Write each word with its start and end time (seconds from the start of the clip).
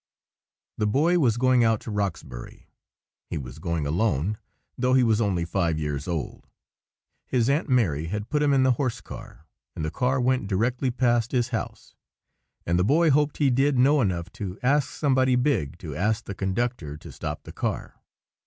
THE 0.79 0.87
Boy 0.87 1.19
was 1.19 1.37
going 1.37 1.63
out 1.63 1.79
to 1.81 1.91
Roxbury. 1.91 2.71
He 3.29 3.37
was 3.37 3.59
going 3.59 3.85
alone, 3.85 4.39
though 4.75 4.95
he 4.95 5.03
was 5.03 5.21
only 5.21 5.45
five 5.45 5.77
years 5.77 6.07
old. 6.07 6.47
His 7.27 7.51
Aunt 7.51 7.69
Mary 7.69 8.07
had 8.07 8.27
put 8.27 8.41
him 8.41 8.51
in 8.51 8.63
the 8.63 8.71
horse 8.81 8.99
car, 8.99 9.45
and 9.75 9.85
the 9.85 9.91
car 9.91 10.19
went 10.19 10.47
directly 10.47 10.89
past 10.89 11.33
his 11.33 11.49
house; 11.49 11.93
and 12.65 12.79
the 12.79 12.83
Boy 12.83 13.11
"hoped 13.11 13.37
he 13.37 13.51
did 13.51 13.77
know 13.77 14.01
enough 14.01 14.31
to 14.31 14.57
ask 14.63 14.89
somebody 14.89 15.35
big 15.35 15.77
to 15.77 15.95
ask 15.95 16.25
the 16.25 16.33
conductor 16.33 16.97
to 16.97 17.11
stop 17.11 17.43
the 17.43 17.53
car." 17.53 18.01